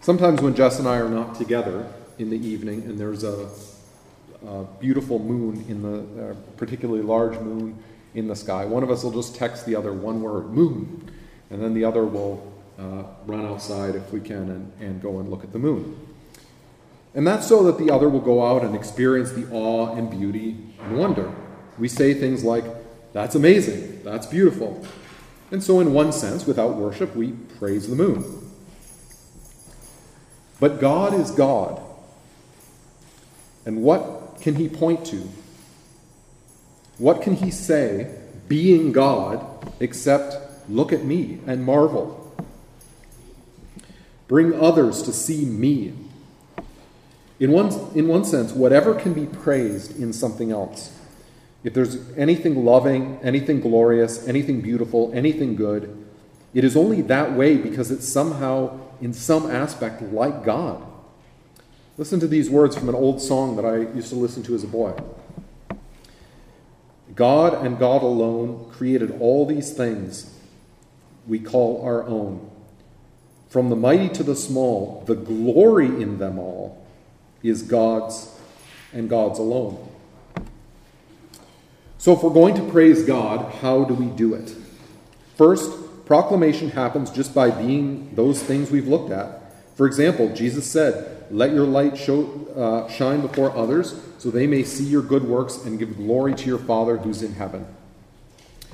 [0.00, 3.48] Sometimes when Jess and I are not together in the evening and there's a,
[4.46, 7.76] a beautiful moon in the, particularly large moon
[8.14, 11.10] in the sky, one of us will just text the other one word, moon,
[11.50, 15.28] and then the other will uh, run outside if we can and, and go and
[15.28, 16.05] look at the moon.
[17.16, 20.58] And that's so that the other will go out and experience the awe and beauty
[20.82, 21.34] and wonder.
[21.78, 22.64] We say things like,
[23.14, 24.86] that's amazing, that's beautiful.
[25.50, 28.50] And so, in one sense, without worship, we praise the moon.
[30.60, 31.80] But God is God.
[33.64, 35.28] And what can he point to?
[36.98, 38.14] What can he say,
[38.46, 42.22] being God, except look at me and marvel?
[44.28, 45.94] Bring others to see me.
[47.38, 50.96] In one, in one sense, whatever can be praised in something else.
[51.64, 56.04] If there's anything loving, anything glorious, anything beautiful, anything good,
[56.54, 60.82] it is only that way because it's somehow in some aspect like God.
[61.98, 64.64] Listen to these words from an old song that I used to listen to as
[64.64, 64.94] a boy.
[67.14, 70.34] God and God alone created all these things
[71.26, 72.50] we call our own.
[73.48, 76.85] From the mighty to the small, the glory in them all
[77.48, 78.32] is God's
[78.92, 79.88] and God's alone.
[81.98, 84.54] So, if we're going to praise God, how do we do it?
[85.36, 89.42] First, proclamation happens just by being those things we've looked at.
[89.74, 94.62] For example, Jesus said, Let your light show, uh, shine before others so they may
[94.62, 97.66] see your good works and give glory to your Father who's in heaven.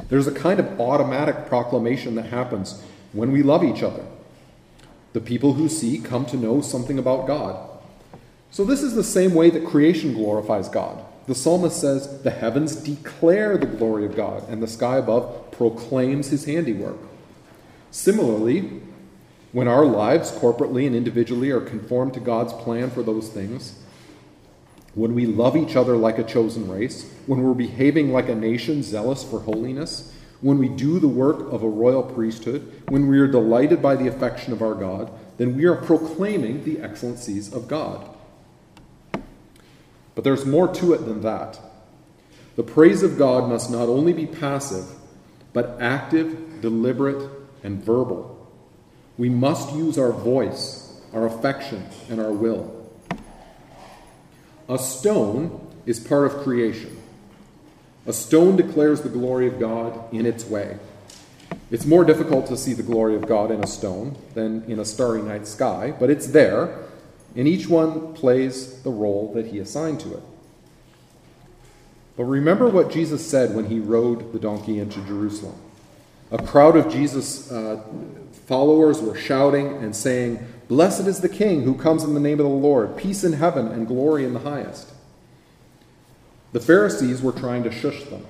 [0.09, 4.05] There's a kind of automatic proclamation that happens when we love each other.
[5.13, 7.69] The people who see come to know something about God.
[8.53, 11.03] So, this is the same way that creation glorifies God.
[11.27, 16.29] The psalmist says, The heavens declare the glory of God, and the sky above proclaims
[16.29, 16.99] his handiwork.
[17.91, 18.83] Similarly,
[19.53, 23.79] when our lives, corporately and individually, are conformed to God's plan for those things,
[24.95, 28.83] when we love each other like a chosen race, when we're behaving like a nation
[28.83, 33.27] zealous for holiness, when we do the work of a royal priesthood, when we are
[33.27, 38.12] delighted by the affection of our God, then we are proclaiming the excellencies of God.
[40.15, 41.59] But there's more to it than that.
[42.57, 44.85] The praise of God must not only be passive,
[45.53, 47.31] but active, deliberate,
[47.63, 48.29] and verbal.
[49.17, 52.91] We must use our voice, our affection, and our will.
[54.69, 56.99] A stone is part of creation.
[58.07, 60.79] A stone declares the glory of God in its way.
[61.71, 64.85] It's more difficult to see the glory of God in a stone than in a
[64.85, 66.85] starry night sky, but it's there,
[67.35, 70.23] and each one plays the role that he assigned to it.
[72.17, 75.57] But remember what Jesus said when he rode the donkey into Jerusalem.
[76.31, 77.83] A crowd of Jesus' uh,
[78.47, 82.47] followers were shouting and saying, Blessed is the King who comes in the name of
[82.47, 84.93] the Lord, peace in heaven and glory in the highest.
[86.53, 88.27] The Pharisees were trying to shush them.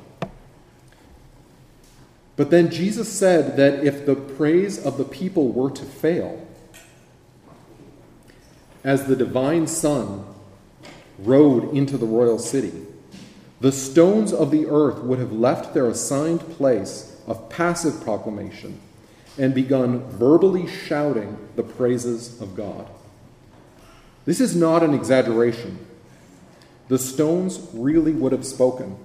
[2.37, 6.47] But then Jesus said that if the praise of the people were to fail,
[8.85, 10.25] as the divine Son
[11.19, 12.73] rode into the royal city,
[13.61, 18.81] the stones of the earth would have left their assigned place of passive proclamation
[19.39, 22.89] and begun verbally shouting the praises of God.
[24.25, 25.79] This is not an exaggeration.
[26.89, 28.97] The stones really would have spoken.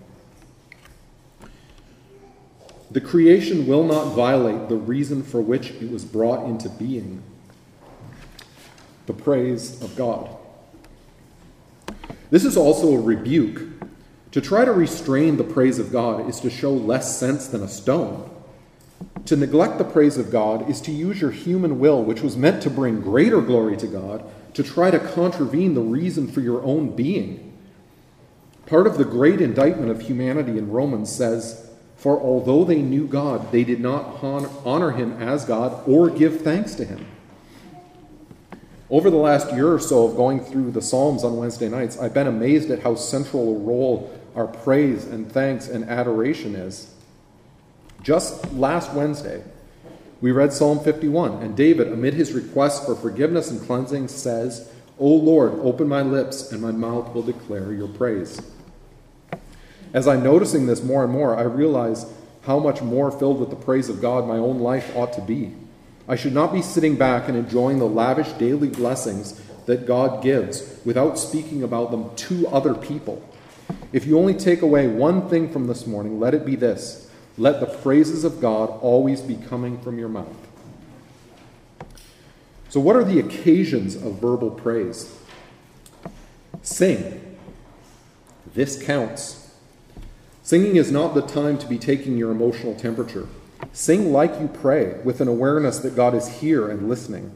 [2.89, 7.21] the creation will not violate the reason for which it was brought into being
[9.07, 10.29] the praise of God.
[12.29, 13.61] This is also a rebuke.
[14.31, 17.69] To try to restrain the praise of God is to show less sense than a
[17.69, 18.29] stone.
[19.25, 22.61] To neglect the praise of God is to use your human will, which was meant
[22.63, 26.95] to bring greater glory to God, to try to contravene the reason for your own
[26.95, 27.57] being.
[28.65, 33.53] Part of the great indictment of humanity in Romans says, For although they knew God,
[33.53, 37.05] they did not honor him as God or give thanks to him.
[38.89, 42.13] Over the last year or so of going through the Psalms on Wednesday nights, I've
[42.13, 46.93] been amazed at how central a role our praise and thanks and adoration is.
[48.01, 49.43] Just last Wednesday,
[50.21, 55.07] we read Psalm 51, and David, amid his request for forgiveness and cleansing, says, O
[55.07, 58.41] Lord, open my lips, and my mouth will declare your praise.
[59.93, 62.05] As I'm noticing this more and more, I realize
[62.43, 65.53] how much more filled with the praise of God my own life ought to be.
[66.07, 70.79] I should not be sitting back and enjoying the lavish daily blessings that God gives
[70.85, 73.21] without speaking about them to other people.
[73.91, 77.03] If you only take away one thing from this morning, let it be this
[77.37, 80.35] let the praises of God always be coming from your mouth.
[82.69, 85.15] So, what are the occasions of verbal praise?
[86.63, 87.37] Sing.
[88.53, 89.53] This counts.
[90.41, 93.27] Singing is not the time to be taking your emotional temperature.
[93.73, 97.31] Sing like you pray, with an awareness that God is here and listening.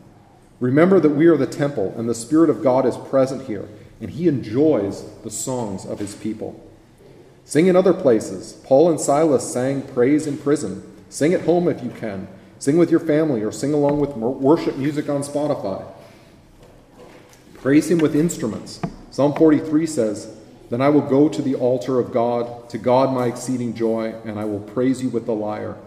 [0.60, 3.68] Remember that we are the temple, and the Spirit of God is present here,
[4.00, 6.64] and He enjoys the songs of His people.
[7.46, 8.54] Sing in other places.
[8.64, 10.84] Paul and Silas sang praise in prison.
[11.10, 12.28] Sing at home if you can.
[12.60, 15.84] Sing with your family, or sing along with worship music on Spotify.
[17.56, 18.80] Praise Him with instruments.
[19.10, 20.38] Psalm 43 says,
[20.70, 24.40] Then I will go to the altar of God, to God my exceeding joy, and
[24.40, 25.78] I will praise you with the lyre.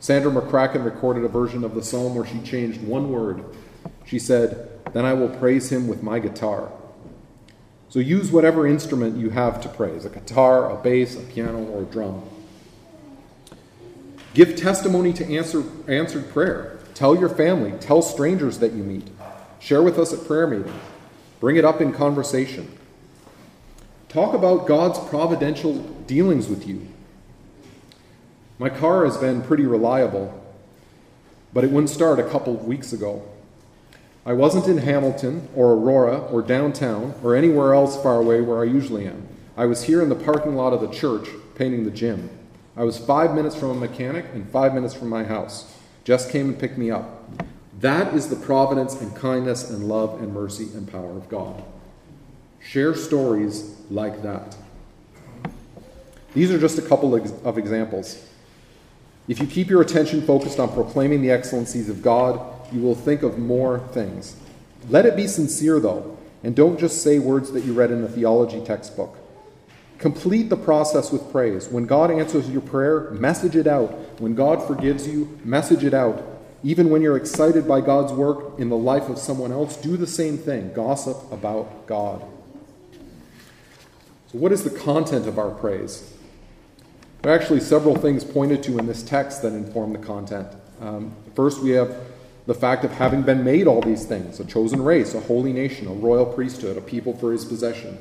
[0.00, 3.44] Sandra McCracken recorded a version of the psalm where she changed one word.
[4.04, 6.70] She said, Then I will praise him with my guitar.
[7.88, 11.82] So use whatever instrument you have to praise a guitar, a bass, a piano, or
[11.82, 12.22] a drum.
[14.34, 16.78] Give testimony to answer, answered prayer.
[16.94, 19.08] Tell your family, tell strangers that you meet.
[19.60, 20.74] Share with us at prayer meetings.
[21.40, 22.76] Bring it up in conversation.
[24.08, 26.86] Talk about God's providential dealings with you.
[28.58, 30.42] My car has been pretty reliable,
[31.52, 33.22] but it wouldn't start a couple of weeks ago.
[34.24, 38.64] I wasn't in Hamilton or Aurora or downtown or anywhere else far away where I
[38.64, 39.28] usually am.
[39.56, 42.30] I was here in the parking lot of the church painting the gym.
[42.76, 45.74] I was five minutes from a mechanic and five minutes from my house.
[46.04, 47.30] Jess came and picked me up.
[47.80, 51.62] That is the providence and kindness and love and mercy and power of God.
[52.60, 54.56] Share stories like that.
[56.34, 58.22] These are just a couple of examples.
[59.28, 62.40] If you keep your attention focused on proclaiming the excellencies of God,
[62.72, 64.36] you will think of more things.
[64.88, 68.08] Let it be sincere, though, and don't just say words that you read in a
[68.08, 69.16] theology textbook.
[69.98, 71.68] Complete the process with praise.
[71.68, 73.90] When God answers your prayer, message it out.
[74.20, 76.22] When God forgives you, message it out.
[76.62, 80.06] Even when you're excited by God's work in the life of someone else, do the
[80.06, 80.72] same thing.
[80.72, 82.22] Gossip about God.
[84.32, 86.12] So, what is the content of our praise?
[87.26, 90.46] There are actually several things pointed to in this text that inform the content.
[90.80, 91.92] Um, first, we have
[92.46, 95.88] the fact of having been made all these things a chosen race, a holy nation,
[95.88, 97.98] a royal priesthood, a people for his possession.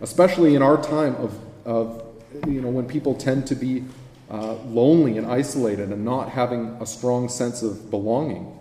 [0.00, 1.36] Especially in our time of,
[1.66, 2.04] of
[2.46, 3.82] you know, when people tend to be
[4.30, 8.56] uh, lonely and isolated and not having a strong sense of belonging.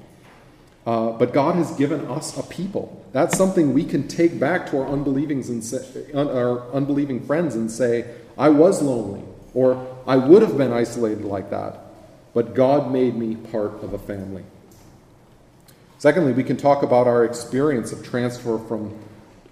[0.84, 3.06] Uh, but God has given us a people.
[3.12, 7.70] That's something we can take back to our unbelieving, and say, our unbelieving friends and
[7.70, 9.26] say, I was lonely.
[9.54, 11.80] Or I would have been isolated like that,
[12.34, 14.43] but God made me part of a family.
[15.97, 18.97] Secondly, we can talk about our experience of transfer from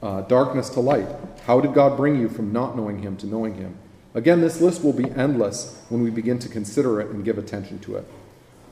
[0.01, 1.07] uh, darkness to light.
[1.45, 3.77] How did God bring you from not knowing Him to knowing Him?
[4.15, 7.79] Again, this list will be endless when we begin to consider it and give attention
[7.79, 8.07] to it.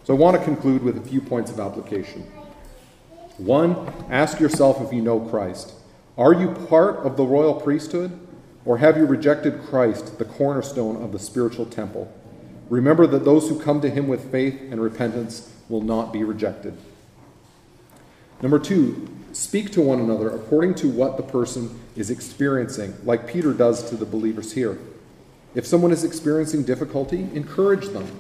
[0.04, 2.24] So I want to conclude with a few points of application.
[3.38, 5.74] One, ask yourself if you know Christ.
[6.18, 8.27] Are you part of the royal priesthood?
[8.68, 12.14] Or have you rejected Christ, the cornerstone of the spiritual temple?
[12.70, 16.78] Remember that those who come to him with faith and repentance will not be rejected.
[18.42, 23.54] Number two, speak to one another according to what the person is experiencing, like Peter
[23.54, 24.78] does to the believers here.
[25.56, 28.20] If someone is experiencing difficulty, encourage them.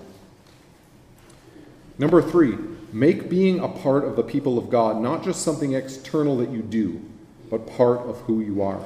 [1.97, 2.57] Number three,
[2.93, 6.61] make being a part of the people of God not just something external that you
[6.61, 7.01] do,
[7.49, 8.81] but part of who you are.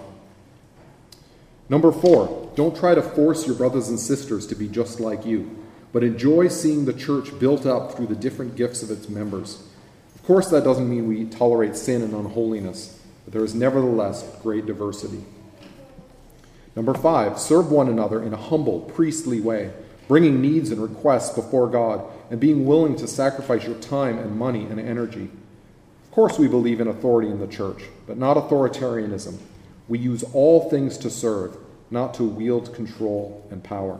[1.71, 5.57] Number four, don't try to force your brothers and sisters to be just like you.
[5.91, 9.63] but enjoy seeing the church built up through the different gifts of its members.
[10.15, 14.65] Of course, that doesn't mean we tolerate sin and unholiness, but there is nevertheless great
[14.65, 15.23] diversity.
[16.75, 19.71] Number five, serve one another in a humble, priestly way,
[20.07, 24.63] bringing needs and requests before God, and being willing to sacrifice your time and money
[24.63, 25.29] and energy.
[26.05, 29.37] Of course, we believe in authority in the church, but not authoritarianism.
[29.91, 31.57] We use all things to serve,
[31.89, 33.99] not to wield control and power.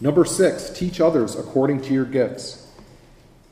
[0.00, 2.68] Number six, teach others according to your gifts.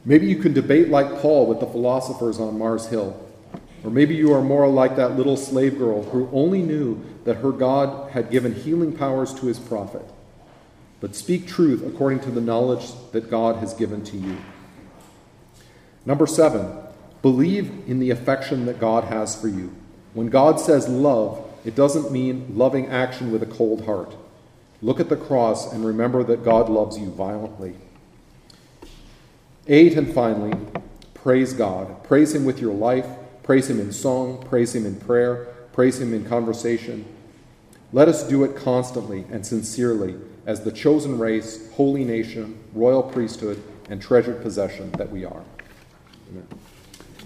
[0.05, 3.21] Maybe you can debate like Paul with the philosophers on Mars Hill.
[3.83, 7.51] Or maybe you are more like that little slave girl who only knew that her
[7.51, 10.05] God had given healing powers to his prophet.
[11.01, 14.37] But speak truth according to the knowledge that God has given to you.
[16.07, 16.71] Number seven,
[17.21, 19.75] believe in the affection that God has for you.
[20.15, 24.15] When God says love, it doesn't mean loving action with a cold heart.
[24.81, 27.75] Look at the cross and remember that God loves you violently.
[29.67, 30.57] Eight, and finally,
[31.15, 32.03] praise God.
[32.05, 33.07] Praise Him with your life.
[33.43, 34.43] Praise Him in song.
[34.49, 35.47] Praise Him in prayer.
[35.73, 37.05] Praise Him in conversation.
[37.93, 43.63] Let us do it constantly and sincerely as the chosen race, holy nation, royal priesthood,
[43.91, 45.43] and treasured possession that we are.